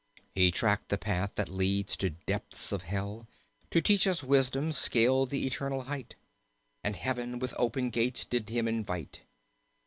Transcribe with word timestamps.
He 0.33 0.49
tracked 0.49 0.89
the 0.89 0.97
path 0.97 1.33
that 1.35 1.47
leads 1.47 1.95
to 1.97 2.09
depths 2.09 2.71
of 2.71 2.81
Hell 2.81 3.27
To 3.69 3.81
teach 3.81 4.07
us 4.07 4.23
wisdom, 4.23 4.71
scaled 4.71 5.29
the 5.29 5.45
eternal 5.45 5.83
height. 5.83 6.15
And 6.83 6.95
heaven 6.95 7.37
with 7.37 7.53
open 7.59 7.91
gates 7.91 8.25
did 8.25 8.49
him 8.49 8.67
invite. 8.67 9.21